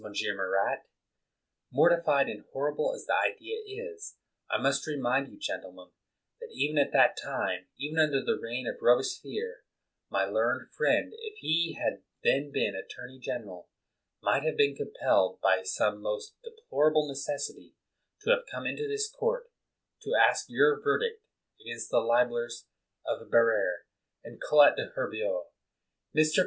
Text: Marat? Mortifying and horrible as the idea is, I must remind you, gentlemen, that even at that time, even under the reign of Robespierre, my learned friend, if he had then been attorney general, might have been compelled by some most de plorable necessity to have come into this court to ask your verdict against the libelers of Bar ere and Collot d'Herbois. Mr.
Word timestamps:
Marat? 0.03 0.79
Mortifying 1.73 2.29
and 2.29 2.43
horrible 2.51 2.93
as 2.95 3.05
the 3.05 3.13
idea 3.13 3.55
is, 3.65 4.15
I 4.49 4.61
must 4.61 4.87
remind 4.87 5.29
you, 5.29 5.37
gentlemen, 5.39 5.87
that 6.39 6.49
even 6.55 6.77
at 6.77 6.91
that 6.93 7.17
time, 7.21 7.67
even 7.79 7.99
under 7.99 8.21
the 8.23 8.37
reign 8.41 8.65
of 8.67 8.81
Robespierre, 8.81 9.57
my 10.11 10.25
learned 10.25 10.67
friend, 10.77 11.13
if 11.21 11.35
he 11.39 11.77
had 11.81 11.99
then 12.23 12.51
been 12.53 12.73
attorney 12.75 13.19
general, 13.21 13.67
might 14.21 14.43
have 14.43 14.57
been 14.57 14.75
compelled 14.75 15.37
by 15.41 15.61
some 15.63 16.01
most 16.01 16.33
de 16.43 16.49
plorable 16.69 17.07
necessity 17.07 17.73
to 18.21 18.31
have 18.31 18.45
come 18.53 18.65
into 18.67 18.87
this 18.87 19.09
court 19.17 19.43
to 20.03 20.11
ask 20.19 20.45
your 20.49 20.81
verdict 20.83 21.21
against 21.63 21.89
the 21.89 21.97
libelers 21.99 22.65
of 23.07 23.31
Bar 23.31 23.51
ere 23.51 23.75
and 24.25 24.39
Collot 24.41 24.75
d'Herbois. 24.75 25.43
Mr. 26.17 26.39